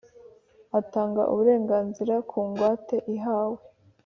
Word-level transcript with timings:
atanga 0.79 1.21
uburenganzira 1.31 2.15
ku 2.29 2.39
ngwate 2.47 2.95
ihawe 3.15 3.59